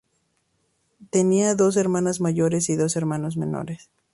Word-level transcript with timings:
Tenía 1.11 1.53
dos 1.53 1.77
hermanas 1.77 2.21
mayores 2.21 2.69
y 2.69 2.75
dos 2.75 2.95
hermanos 2.95 3.37
menores. 3.37 3.91